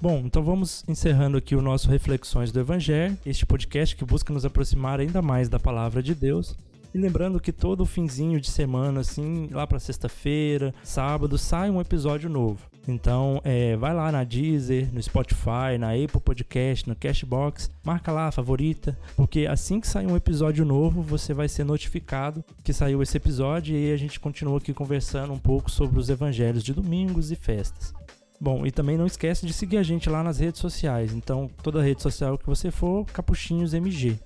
Bom, 0.00 0.22
então 0.24 0.42
vamos 0.42 0.84
encerrando 0.88 1.36
aqui 1.36 1.54
o 1.54 1.60
nosso 1.60 1.90
Reflexões 1.90 2.50
do 2.50 2.60
Evangelho, 2.60 3.18
este 3.26 3.44
podcast 3.44 3.94
que 3.94 4.04
busca 4.04 4.32
nos 4.32 4.46
aproximar 4.46 5.00
ainda 5.00 5.20
mais 5.20 5.50
da 5.50 5.58
palavra 5.58 6.02
de 6.02 6.14
Deus. 6.14 6.56
E 6.94 6.98
lembrando 6.98 7.40
que 7.40 7.52
todo 7.52 7.84
finzinho 7.84 8.40
de 8.40 8.50
semana, 8.50 9.00
assim, 9.00 9.48
lá 9.52 9.66
para 9.66 9.78
sexta-feira, 9.78 10.74
sábado, 10.82 11.36
sai 11.36 11.70
um 11.70 11.80
episódio 11.80 12.30
novo. 12.30 12.68
Então, 12.86 13.40
é, 13.44 13.76
vai 13.76 13.92
lá 13.92 14.10
na 14.10 14.24
Deezer, 14.24 14.88
no 14.92 15.02
Spotify, 15.02 15.76
na 15.78 15.92
Apple 15.92 16.20
Podcast, 16.20 16.88
no 16.88 16.96
Cashbox, 16.96 17.70
marca 17.84 18.10
lá 18.10 18.28
a 18.28 18.32
favorita, 18.32 18.98
porque 19.14 19.46
assim 19.46 19.78
que 19.78 19.86
sair 19.86 20.06
um 20.06 20.16
episódio 20.16 20.64
novo, 20.64 21.02
você 21.02 21.34
vai 21.34 21.48
ser 21.48 21.64
notificado 21.64 22.42
que 22.64 22.72
saiu 22.72 23.02
esse 23.02 23.14
episódio 23.14 23.76
e 23.76 23.92
a 23.92 23.96
gente 23.98 24.18
continua 24.18 24.56
aqui 24.56 24.72
conversando 24.72 25.34
um 25.34 25.38
pouco 25.38 25.70
sobre 25.70 25.98
os 25.98 26.08
evangelhos 26.08 26.64
de 26.64 26.72
domingos 26.72 27.30
e 27.30 27.36
festas. 27.36 27.92
Bom, 28.40 28.64
e 28.64 28.70
também 28.70 28.96
não 28.96 29.06
esquece 29.06 29.44
de 29.44 29.52
seguir 29.52 29.78
a 29.78 29.82
gente 29.82 30.08
lá 30.08 30.22
nas 30.22 30.38
redes 30.38 30.60
sociais. 30.60 31.12
Então, 31.12 31.50
toda 31.62 31.82
rede 31.82 32.00
social 32.00 32.38
que 32.38 32.46
você 32.46 32.70
for, 32.70 33.04
Capuchinhos 33.06 33.74
MG. 33.74 34.18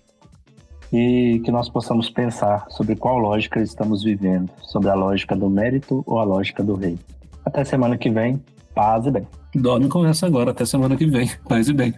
E 0.93 1.41
que 1.45 1.51
nós 1.51 1.69
possamos 1.69 2.11
pensar 2.11 2.67
sobre 2.69 2.95
qual 2.97 3.19
lógica 3.19 3.61
estamos 3.61 4.03
vivendo, 4.03 4.51
sobre 4.61 4.91
a 4.91 4.95
lógica 4.95 5.35
do 5.35 5.49
mérito 5.49 6.03
ou 6.07 6.19
a 6.19 6.25
lógica 6.25 6.63
do 6.63 6.75
rei. 6.75 6.99
Até 7.45 7.65
semana 7.65 7.97
que 7.97 8.11
vem, 8.11 8.43
paz 8.75 9.07
e 9.07 9.11
bem. 9.11 9.27
Dorme 9.55 9.89
com 9.89 10.05
essa 10.07 10.27
agora, 10.27 10.51
até 10.51 10.65
semana 10.65 10.97
que 10.97 11.07
vem, 11.07 11.31
paz 11.49 11.69
e 11.69 11.73
bem. 11.73 11.95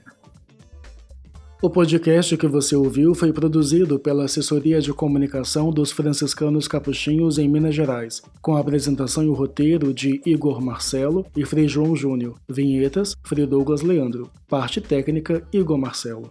O 1.64 1.70
podcast 1.70 2.36
que 2.36 2.46
você 2.46 2.76
ouviu 2.76 3.14
foi 3.14 3.32
produzido 3.32 3.98
pela 3.98 4.26
Assessoria 4.26 4.82
de 4.82 4.92
Comunicação 4.92 5.70
dos 5.70 5.90
Franciscanos 5.90 6.68
Capuchinhos 6.68 7.38
em 7.38 7.48
Minas 7.48 7.74
Gerais, 7.74 8.20
com 8.42 8.54
a 8.54 8.60
apresentação 8.60 9.24
e 9.24 9.28
o 9.28 9.32
roteiro 9.32 9.94
de 9.94 10.20
Igor 10.26 10.60
Marcelo 10.60 11.24
e 11.34 11.42
Frei 11.46 11.66
João 11.66 11.96
Júnior. 11.96 12.34
Vinhetas, 12.46 13.16
Frei 13.24 13.46
Douglas 13.46 13.80
Leandro. 13.80 14.30
Parte 14.46 14.78
técnica, 14.78 15.42
Igor 15.54 15.78
Marcelo. 15.78 16.30